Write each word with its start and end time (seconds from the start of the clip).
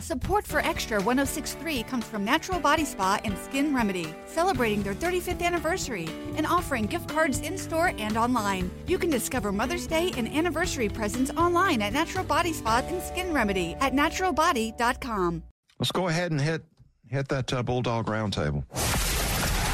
Support 0.00 0.46
for 0.46 0.60
Extra 0.60 0.96
1063 0.96 1.82
comes 1.82 2.06
from 2.06 2.24
Natural 2.24 2.58
Body 2.58 2.86
Spa 2.86 3.20
and 3.22 3.36
Skin 3.36 3.74
Remedy, 3.74 4.14
celebrating 4.26 4.82
their 4.82 4.94
35th 4.94 5.42
anniversary 5.42 6.08
and 6.36 6.46
offering 6.46 6.86
gift 6.86 7.08
cards 7.08 7.40
in 7.40 7.58
store 7.58 7.92
and 7.98 8.16
online. 8.16 8.70
You 8.86 8.96
can 8.98 9.10
discover 9.10 9.52
Mother's 9.52 9.86
Day 9.86 10.10
and 10.16 10.26
anniversary 10.26 10.88
presents 10.88 11.30
online 11.32 11.82
at 11.82 11.92
Natural 11.92 12.24
Body 12.24 12.54
Spa 12.54 12.82
and 12.88 13.02
Skin 13.02 13.34
Remedy 13.34 13.76
at 13.80 13.92
naturalbody.com. 13.92 15.42
Let's 15.78 15.92
go 15.92 16.08
ahead 16.08 16.30
and 16.30 16.40
hit 16.40 16.62
hit 17.08 17.28
that 17.28 17.52
uh, 17.52 17.62
Bulldog 17.62 18.06
Roundtable. 18.06 18.64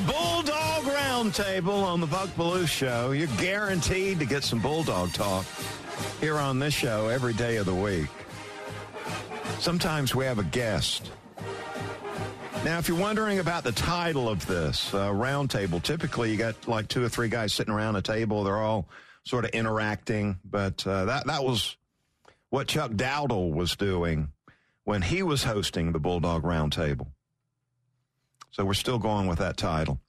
The 0.00 0.12
Bulldog 0.12 0.84
Roundtable 0.84 1.82
on 1.82 2.00
the 2.00 2.06
Buck 2.06 2.28
Belue 2.30 2.66
Show. 2.66 3.12
You're 3.12 3.26
guaranteed 3.38 4.18
to 4.20 4.24
get 4.24 4.44
some 4.44 4.60
Bulldog 4.60 5.12
talk 5.12 5.44
here 6.20 6.36
on 6.36 6.58
this 6.58 6.74
show 6.74 7.08
every 7.08 7.34
day 7.34 7.56
of 7.56 7.66
the 7.66 7.74
week. 7.74 8.08
Sometimes 9.58 10.14
we 10.14 10.24
have 10.24 10.38
a 10.38 10.44
guest. 10.44 11.10
Now, 12.64 12.78
if 12.78 12.88
you're 12.88 12.98
wondering 12.98 13.38
about 13.38 13.64
the 13.64 13.72
title 13.72 14.28
of 14.28 14.46
this 14.46 14.92
uh, 14.94 15.08
roundtable, 15.08 15.82
typically 15.82 16.30
you 16.30 16.36
got 16.36 16.68
like 16.68 16.88
two 16.88 17.04
or 17.04 17.08
three 17.08 17.28
guys 17.28 17.52
sitting 17.52 17.72
around 17.72 17.96
a 17.96 18.02
table. 18.02 18.44
They're 18.44 18.56
all 18.56 18.88
sort 19.24 19.44
of 19.44 19.50
interacting, 19.50 20.38
but 20.44 20.86
uh, 20.86 21.06
that 21.06 21.26
that 21.26 21.44
was 21.44 21.76
what 22.50 22.68
Chuck 22.68 22.92
Dowdle 22.92 23.52
was 23.52 23.76
doing 23.76 24.28
when 24.84 25.02
he 25.02 25.22
was 25.22 25.44
hosting 25.44 25.92
the 25.92 26.00
Bulldog 26.00 26.42
Roundtable. 26.42 27.08
So 28.50 28.64
we're 28.64 28.74
still 28.74 28.98
going 28.98 29.26
with 29.26 29.38
that 29.38 29.56
title. 29.56 30.00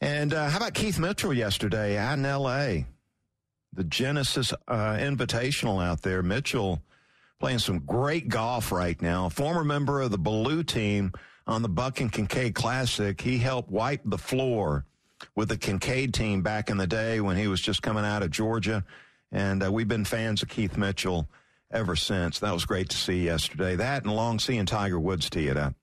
And 0.00 0.32
uh, 0.32 0.48
how 0.48 0.56
about 0.58 0.74
Keith 0.74 0.98
Mitchell 0.98 1.34
yesterday 1.34 1.98
out 1.98 2.18
in 2.18 2.24
L.A.? 2.24 2.86
The 3.72 3.84
Genesis 3.84 4.52
uh, 4.66 4.96
Invitational 4.96 5.84
out 5.84 6.02
there. 6.02 6.22
Mitchell 6.22 6.82
playing 7.38 7.58
some 7.58 7.80
great 7.80 8.28
golf 8.28 8.72
right 8.72 9.00
now. 9.00 9.28
Former 9.28 9.64
member 9.64 10.00
of 10.00 10.10
the 10.10 10.18
Belue 10.18 10.66
team 10.66 11.12
on 11.46 11.62
the 11.62 11.68
Buck 11.68 12.00
and 12.00 12.10
Kincaid 12.10 12.54
Classic. 12.54 13.20
He 13.20 13.38
helped 13.38 13.70
wipe 13.70 14.02
the 14.04 14.18
floor 14.18 14.84
with 15.34 15.48
the 15.48 15.56
Kincaid 15.56 16.14
team 16.14 16.42
back 16.42 16.70
in 16.70 16.76
the 16.76 16.86
day 16.86 17.20
when 17.20 17.36
he 17.36 17.48
was 17.48 17.60
just 17.60 17.82
coming 17.82 18.04
out 18.04 18.22
of 18.22 18.30
Georgia. 18.30 18.84
And 19.32 19.64
uh, 19.64 19.70
we've 19.70 19.88
been 19.88 20.04
fans 20.04 20.42
of 20.42 20.48
Keith 20.48 20.76
Mitchell 20.76 21.28
ever 21.70 21.96
since. 21.96 22.38
That 22.40 22.52
was 22.52 22.64
great 22.64 22.88
to 22.90 22.96
see 22.96 23.24
yesterday. 23.24 23.76
That 23.76 24.04
and 24.04 24.14
long 24.14 24.38
seeing 24.38 24.66
Tiger 24.66 24.98
Woods 24.98 25.30
tee 25.30 25.48
it 25.48 25.56
up. 25.56 25.74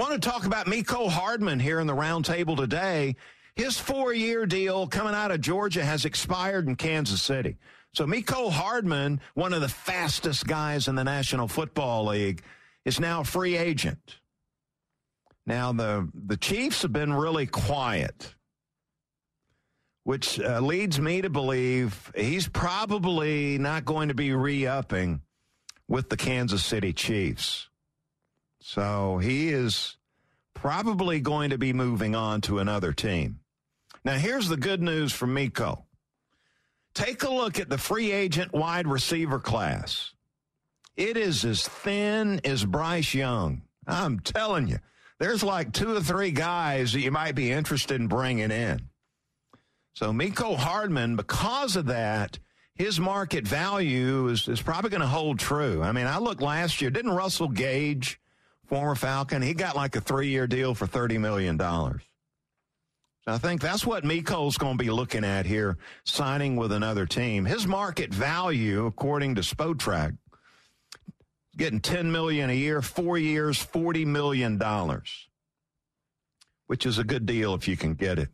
Want 0.00 0.14
to 0.14 0.30
talk 0.30 0.46
about 0.46 0.64
Mecole 0.64 1.10
Hardman 1.10 1.60
here 1.60 1.78
in 1.78 1.86
the 1.86 1.92
roundtable 1.92 2.56
today. 2.56 3.16
His 3.54 3.78
four 3.78 4.14
year 4.14 4.46
deal 4.46 4.86
coming 4.86 5.12
out 5.12 5.30
of 5.30 5.42
Georgia 5.42 5.84
has 5.84 6.06
expired 6.06 6.66
in 6.66 6.76
Kansas 6.76 7.20
City. 7.20 7.58
So 7.92 8.06
Mecole 8.06 8.50
Hardman, 8.50 9.20
one 9.34 9.52
of 9.52 9.60
the 9.60 9.68
fastest 9.68 10.46
guys 10.46 10.88
in 10.88 10.94
the 10.94 11.04
National 11.04 11.48
Football 11.48 12.06
League, 12.06 12.40
is 12.86 12.98
now 12.98 13.20
a 13.20 13.24
free 13.24 13.58
agent. 13.58 14.16
Now 15.44 15.70
the 15.74 16.08
the 16.14 16.38
Chiefs 16.38 16.80
have 16.80 16.94
been 16.94 17.12
really 17.12 17.44
quiet, 17.44 18.34
which 20.04 20.40
uh, 20.40 20.60
leads 20.60 20.98
me 20.98 21.20
to 21.20 21.28
believe 21.28 22.10
he's 22.16 22.48
probably 22.48 23.58
not 23.58 23.84
going 23.84 24.08
to 24.08 24.14
be 24.14 24.32
re-upping 24.32 25.20
with 25.88 26.08
the 26.08 26.16
Kansas 26.16 26.64
City 26.64 26.94
Chiefs. 26.94 27.66
So 28.62 29.18
he 29.18 29.48
is 29.48 29.96
probably 30.54 31.20
going 31.20 31.50
to 31.50 31.58
be 31.58 31.72
moving 31.72 32.14
on 32.14 32.40
to 32.42 32.58
another 32.58 32.92
team. 32.92 33.40
Now, 34.04 34.14
here's 34.14 34.48
the 34.48 34.56
good 34.56 34.82
news 34.82 35.12
for 35.12 35.26
Mecole. 35.26 35.84
Take 36.94 37.22
a 37.22 37.30
look 37.30 37.58
at 37.58 37.68
the 37.68 37.78
free 37.78 38.10
agent 38.12 38.52
wide 38.52 38.86
receiver 38.86 39.38
class. 39.38 40.12
It 40.96 41.16
is 41.16 41.44
as 41.44 41.66
thin 41.66 42.40
as 42.44 42.64
Bryce 42.64 43.14
Young. 43.14 43.62
I'm 43.86 44.20
telling 44.20 44.68
you, 44.68 44.78
there's 45.18 45.42
like 45.42 45.72
two 45.72 45.96
or 45.96 46.00
three 46.00 46.30
guys 46.30 46.92
that 46.92 47.00
you 47.00 47.10
might 47.10 47.34
be 47.34 47.50
interested 47.50 48.00
in 48.00 48.08
bringing 48.08 48.50
in. 48.50 48.88
So, 49.92 50.12
Mecole 50.12 50.56
Hardman, 50.56 51.16
because 51.16 51.76
of 51.76 51.86
that, 51.86 52.38
his 52.74 52.98
market 52.98 53.46
value 53.46 54.28
is, 54.28 54.48
is 54.48 54.62
probably 54.62 54.90
going 54.90 55.02
to 55.02 55.06
hold 55.06 55.38
true. 55.38 55.82
I 55.82 55.92
mean, 55.92 56.06
I 56.06 56.18
looked 56.18 56.40
last 56.40 56.80
year, 56.80 56.90
didn't 56.90 57.12
Russell 57.12 57.48
Gage 57.48 58.18
former 58.70 58.94
Falcon, 58.94 59.42
he 59.42 59.52
got 59.52 59.74
like 59.74 59.96
a 59.96 60.00
three 60.00 60.28
year 60.28 60.46
deal 60.46 60.74
for 60.74 60.86
$30 60.86 61.18
million. 61.18 61.58
So 61.58 62.00
I 63.26 63.36
think 63.36 63.60
that's 63.60 63.84
what 63.84 64.04
Mecole's 64.04 64.56
going 64.56 64.78
to 64.78 64.82
be 64.82 64.90
looking 64.90 65.24
at 65.24 65.44
here, 65.44 65.76
signing 66.04 66.54
with 66.56 66.70
another 66.72 67.04
team. 67.04 67.44
His 67.44 67.66
market 67.66 68.14
value, 68.14 68.86
according 68.86 69.34
to 69.34 69.40
Spotrac, 69.42 70.16
getting 71.56 71.80
10 71.80 72.12
million 72.12 72.48
a 72.48 72.54
year, 72.54 72.80
four 72.80 73.18
years, 73.18 73.58
$40 73.58 74.06
million, 74.06 74.58
which 76.68 76.86
is 76.86 76.98
a 76.98 77.04
good 77.04 77.26
deal 77.26 77.54
if 77.54 77.66
you 77.66 77.76
can 77.76 77.94
get 77.94 78.20
it. 78.20 78.28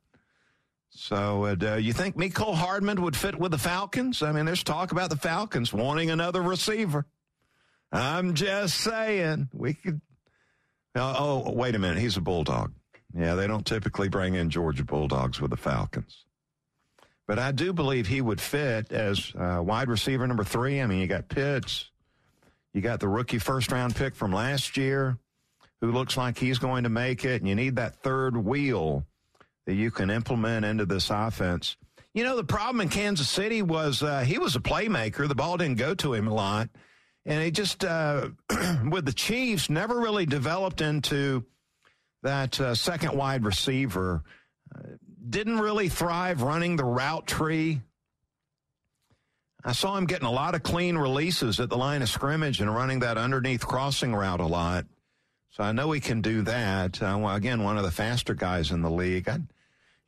So, 0.90 1.46
uh, 1.46 1.76
you 1.76 1.92
think 1.92 2.16
Mecole 2.16 2.54
Hardman 2.54 3.02
would 3.02 3.16
fit 3.16 3.38
with 3.38 3.52
the 3.52 3.58
Falcons? 3.58 4.22
I 4.22 4.32
mean, 4.32 4.44
there's 4.44 4.62
talk 4.62 4.92
about 4.92 5.10
the 5.10 5.16
Falcons 5.16 5.72
wanting 5.72 6.10
another 6.10 6.42
receiver. 6.42 7.06
I'm 7.90 8.34
just 8.34 8.78
saying 8.80 9.48
we 9.52 9.74
could 9.74 10.00
Oh, 10.96 11.44
oh, 11.46 11.52
wait 11.52 11.74
a 11.74 11.78
minute. 11.78 11.98
He's 11.98 12.16
a 12.16 12.20
Bulldog. 12.20 12.72
Yeah, 13.14 13.34
they 13.34 13.46
don't 13.46 13.66
typically 13.66 14.08
bring 14.08 14.34
in 14.34 14.50
Georgia 14.50 14.84
Bulldogs 14.84 15.40
with 15.40 15.50
the 15.50 15.56
Falcons. 15.56 16.24
But 17.26 17.38
I 17.38 17.52
do 17.52 17.72
believe 17.72 18.06
he 18.06 18.20
would 18.20 18.40
fit 18.40 18.92
as 18.92 19.32
uh, 19.38 19.60
wide 19.62 19.88
receiver 19.88 20.26
number 20.26 20.44
three. 20.44 20.80
I 20.80 20.86
mean, 20.86 21.00
you 21.00 21.06
got 21.06 21.28
Pitts, 21.28 21.90
you 22.72 22.80
got 22.80 23.00
the 23.00 23.08
rookie 23.08 23.38
first 23.38 23.72
round 23.72 23.96
pick 23.96 24.14
from 24.14 24.32
last 24.32 24.76
year, 24.76 25.18
who 25.80 25.92
looks 25.92 26.16
like 26.16 26.38
he's 26.38 26.58
going 26.58 26.84
to 26.84 26.88
make 26.88 27.24
it, 27.24 27.42
and 27.42 27.48
you 27.48 27.54
need 27.54 27.76
that 27.76 27.96
third 27.96 28.36
wheel 28.36 29.04
that 29.66 29.74
you 29.74 29.90
can 29.90 30.10
implement 30.10 30.64
into 30.64 30.86
this 30.86 31.10
offense. 31.10 31.76
You 32.14 32.24
know, 32.24 32.36
the 32.36 32.44
problem 32.44 32.80
in 32.80 32.88
Kansas 32.88 33.28
City 33.28 33.60
was 33.60 34.02
uh, 34.02 34.20
he 34.20 34.38
was 34.38 34.56
a 34.56 34.60
playmaker. 34.60 35.28
The 35.28 35.34
ball 35.34 35.56
didn't 35.56 35.78
go 35.78 35.94
to 35.96 36.14
him 36.14 36.28
a 36.28 36.34
lot 36.34 36.68
and 37.26 37.42
he 37.42 37.50
just 37.50 37.84
uh, 37.84 38.28
with 38.90 39.04
the 39.04 39.12
Chiefs 39.12 39.68
never 39.68 39.98
really 39.98 40.26
developed 40.26 40.80
into 40.80 41.44
that 42.22 42.58
uh, 42.60 42.74
second 42.74 43.16
wide 43.16 43.44
receiver. 43.44 44.22
Uh, 44.74 44.80
didn't 45.28 45.58
really 45.58 45.88
thrive 45.88 46.42
running 46.42 46.76
the 46.76 46.84
route 46.84 47.26
tree. 47.26 47.80
I 49.64 49.72
saw 49.72 49.96
him 49.96 50.06
getting 50.06 50.28
a 50.28 50.32
lot 50.32 50.54
of 50.54 50.62
clean 50.62 50.96
releases 50.96 51.58
at 51.58 51.68
the 51.68 51.76
line 51.76 52.00
of 52.00 52.08
scrimmage 52.08 52.60
and 52.60 52.72
running 52.72 53.00
that 53.00 53.18
underneath 53.18 53.66
crossing 53.66 54.14
route 54.14 54.38
a 54.38 54.46
lot. 54.46 54.86
So 55.50 55.64
I 55.64 55.72
know 55.72 55.90
he 55.90 56.00
can 56.00 56.22
do 56.22 56.42
that. 56.42 57.02
Uh, 57.02 57.26
again, 57.28 57.64
one 57.64 57.76
of 57.76 57.82
the 57.82 57.90
faster 57.90 58.34
guys 58.34 58.70
in 58.70 58.82
the 58.82 58.90
league. 58.90 59.28
i 59.28 59.40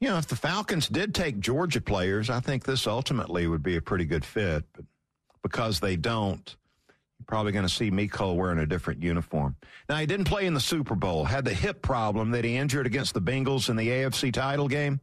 you 0.01 0.09
know, 0.09 0.19
if 0.19 0.29
the 0.29 0.37
Falcons 0.37 0.87
did 0.87 1.13
take 1.13 1.41
Georgia 1.41 1.81
players, 1.81 2.31
I 2.31 2.39
think 2.39 2.63
this 2.63 2.87
ultimately 2.87 3.49
would 3.49 3.65
be 3.65 3.75
a 3.75 3.83
pretty 3.83 4.05
good 4.05 4.25
fit. 4.25 4.65
But 4.73 4.85
because 5.43 5.81
they 5.81 5.97
don't, 5.97 6.55
probably 7.27 7.53
going 7.53 7.67
to 7.67 7.73
see 7.73 7.91
Mecole 7.91 8.37
wearing 8.37 8.59
a 8.59 8.67
different 8.67 9.03
uniform. 9.03 9.57
Now, 9.89 9.97
he 9.97 10.07
didn't 10.07 10.27
play 10.27 10.47
in 10.47 10.55
the 10.55 10.61
Super 10.61 10.95
Bowl, 10.95 11.25
had 11.25 11.45
the 11.45 11.55
hip 11.55 11.83
problem 11.83 12.31
that 12.31 12.45
he 12.45 12.57
injured 12.57 12.87
against 12.87 13.15
the 13.15 13.21
Bengals 13.21 13.69
in 13.69 13.77
the 13.77 13.89
AFC 13.89 14.33
title 14.33 14.69
game. 14.69 15.01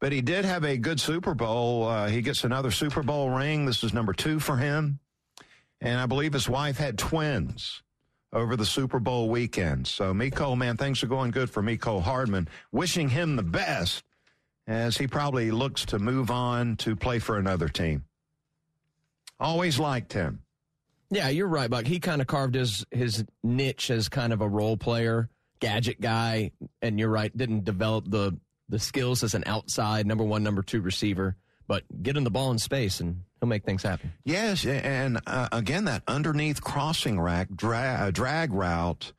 But 0.00 0.12
he 0.12 0.20
did 0.20 0.44
have 0.44 0.64
a 0.64 0.76
good 0.76 1.00
Super 1.00 1.34
Bowl. 1.34 1.86
Uh, 1.86 2.08
he 2.08 2.20
gets 2.20 2.44
another 2.44 2.70
Super 2.70 3.02
Bowl 3.02 3.30
ring. 3.30 3.64
This 3.64 3.82
is 3.82 3.94
number 3.94 4.12
two 4.12 4.40
for 4.40 4.56
him. 4.56 4.98
And 5.80 5.98
I 5.98 6.06
believe 6.06 6.32
his 6.32 6.48
wife 6.48 6.76
had 6.76 6.98
twins 6.98 7.82
over 8.32 8.56
the 8.56 8.66
Super 8.66 8.98
Bowl 8.98 9.28
weekend. 9.30 9.86
So, 9.86 10.12
Mecole, 10.12 10.58
man, 10.58 10.76
things 10.76 11.02
are 11.02 11.06
going 11.06 11.30
good 11.30 11.48
for 11.48 11.62
Mecole 11.62 12.02
Hardman. 12.02 12.48
Wishing 12.72 13.08
him 13.08 13.36
the 13.36 13.42
best 13.42 14.04
as 14.66 14.96
he 14.96 15.06
probably 15.06 15.50
looks 15.50 15.84
to 15.86 15.98
move 15.98 16.30
on 16.30 16.76
to 16.76 16.96
play 16.96 17.18
for 17.18 17.38
another 17.38 17.68
team. 17.68 18.04
Always 19.38 19.78
liked 19.78 20.12
him. 20.12 20.43
Yeah, 21.10 21.28
you're 21.28 21.48
right, 21.48 21.70
Buck. 21.70 21.86
He 21.86 22.00
kind 22.00 22.20
of 22.20 22.26
carved 22.26 22.54
his 22.54 22.84
his 22.90 23.24
niche 23.42 23.90
as 23.90 24.08
kind 24.08 24.32
of 24.32 24.40
a 24.40 24.48
role 24.48 24.76
player, 24.76 25.28
gadget 25.60 26.00
guy, 26.00 26.50
and 26.82 26.98
you're 26.98 27.10
right, 27.10 27.36
didn't 27.36 27.64
develop 27.64 28.10
the 28.10 28.38
the 28.68 28.78
skills 28.78 29.22
as 29.22 29.34
an 29.34 29.44
outside 29.46 30.06
number 30.06 30.24
one, 30.24 30.42
number 30.42 30.62
two 30.62 30.80
receiver. 30.80 31.36
But 31.66 31.84
get 32.02 32.16
him 32.16 32.24
the 32.24 32.30
ball 32.30 32.50
in 32.50 32.58
space, 32.58 33.00
and 33.00 33.22
He'll 33.44 33.48
make 33.50 33.64
things 33.64 33.82
happen. 33.82 34.10
Yes, 34.24 34.64
and 34.64 35.20
uh, 35.26 35.48
again, 35.52 35.84
that 35.84 36.02
underneath 36.08 36.62
crossing 36.62 37.20
rack 37.20 37.48
dra- 37.54 38.06
uh, 38.06 38.10
drag 38.10 38.54
route, 38.54 39.12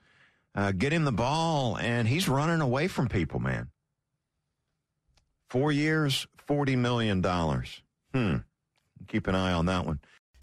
uh, 0.56 0.72
get 0.72 0.92
him 0.92 1.06
the 1.06 1.12
ball, 1.12 1.78
and 1.78 2.08
he's 2.08 2.28
running 2.28 2.60
away 2.60 2.88
from 2.88 3.08
people, 3.08 3.40
man. 3.40 3.70
Four 5.48 5.72
years, 5.72 6.26
$40 6.50 6.76
million. 6.76 7.24
Hmm. 8.16 8.38
Keep 9.08 9.28
an 9.28 9.36
eye 9.36 9.54
on 9.54 9.68
that 9.68 9.86
one. 9.86 10.00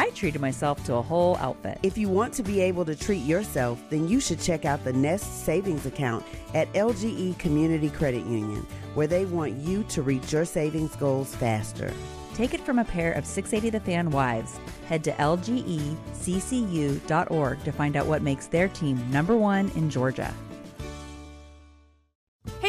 I 0.00 0.08
treated 0.12 0.40
myself 0.40 0.82
to 0.84 0.94
a 0.94 1.02
whole 1.02 1.36
outfit. 1.36 1.78
If 1.82 1.98
you 1.98 2.08
want 2.08 2.32
to 2.32 2.42
be 2.42 2.62
able 2.62 2.86
to 2.86 2.96
treat 2.96 3.22
yourself, 3.22 3.78
then 3.90 4.08
you 4.08 4.18
should 4.18 4.40
check 4.40 4.64
out 4.64 4.82
the 4.82 4.94
Nest 4.94 5.44
Savings 5.44 5.84
Account 5.84 6.24
at 6.54 6.72
LGE 6.72 7.38
Community 7.38 7.90
Credit 7.90 8.24
Union, 8.24 8.66
where 8.94 9.06
they 9.06 9.26
want 9.26 9.52
you 9.56 9.82
to 9.90 10.00
reach 10.00 10.32
your 10.32 10.46
savings 10.46 10.96
goals 10.96 11.34
faster. 11.34 11.92
Take 12.32 12.54
it 12.54 12.62
from 12.62 12.78
a 12.78 12.84
pair 12.84 13.12
of 13.12 13.26
680 13.26 13.76
The 13.76 13.84
Fan 13.84 14.10
wives. 14.10 14.58
Head 14.86 15.04
to 15.04 15.12
lgeccu.org 15.12 16.02
to 17.64 17.72
find 17.72 17.94
out 17.94 18.06
what 18.06 18.22
makes 18.22 18.46
their 18.46 18.68
team 18.68 19.10
number 19.10 19.36
one 19.36 19.70
in 19.76 19.90
Georgia. 19.90 20.32